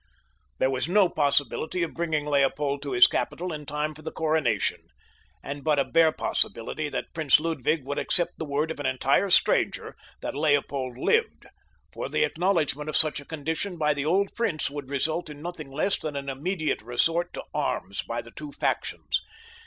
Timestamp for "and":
5.43-5.63